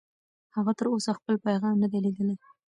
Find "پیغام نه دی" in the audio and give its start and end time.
1.45-1.99